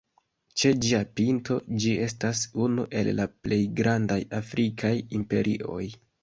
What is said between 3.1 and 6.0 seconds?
la plej grandaj afrikaj imperioj.